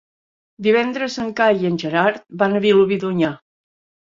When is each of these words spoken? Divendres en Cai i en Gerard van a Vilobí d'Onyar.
Divendres 0.67 1.17
en 1.25 1.29
Cai 1.41 1.61
i 1.65 1.69
en 1.71 1.77
Gerard 1.83 2.27
van 2.43 2.57
a 2.57 2.63
Vilobí 2.65 2.99
d'Onyar. 3.05 3.35